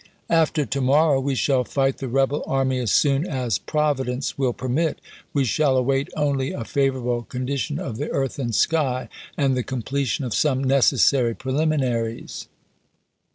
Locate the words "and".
8.39-8.55, 9.37-9.55